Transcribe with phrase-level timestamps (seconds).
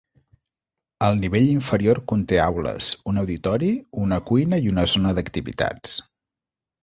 [1.07, 3.69] El nivell inferior conté aules, un auditori,
[4.05, 5.93] una cuina i una zona d'activitats.